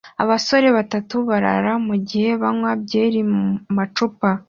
[0.23, 3.43] Abasore batatu barara mu gihe banywa byeri mu
[3.75, 4.29] macupa